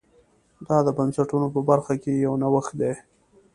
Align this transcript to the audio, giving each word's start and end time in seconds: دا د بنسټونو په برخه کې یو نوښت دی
دا 0.67 0.77
د 0.87 0.89
بنسټونو 0.97 1.47
په 1.55 1.59
برخه 1.69 1.93
کې 2.01 2.11
یو 2.25 2.33
نوښت 2.41 2.73
دی 2.81 2.93